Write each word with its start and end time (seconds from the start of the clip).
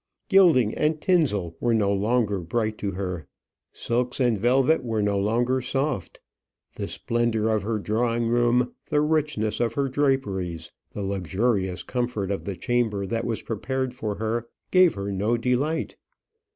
Gilding 0.29 0.73
and 0.73 0.99
tinsel 0.99 1.55
were 1.59 1.75
no 1.75 1.93
longer 1.93 2.39
bright 2.39 2.75
to 2.79 2.93
her, 2.93 3.27
silks 3.71 4.19
and 4.19 4.35
velvet 4.35 4.83
were 4.83 5.03
no 5.03 5.19
longer 5.19 5.61
soft. 5.61 6.19
The 6.73 6.87
splendour 6.87 7.49
of 7.49 7.61
her 7.61 7.77
drawing 7.77 8.27
room, 8.27 8.73
the 8.87 8.99
richness 9.01 9.59
of 9.59 9.73
her 9.75 9.87
draperies, 9.89 10.71
the 10.95 11.03
luxurious 11.03 11.83
comfort 11.83 12.31
of 12.31 12.45
the 12.45 12.55
chamber 12.55 13.05
that 13.05 13.25
was 13.25 13.43
prepared 13.43 13.93
for 13.93 14.15
her, 14.15 14.47
gave 14.71 14.95
her 14.95 15.11
no 15.11 15.37
delight. 15.37 15.97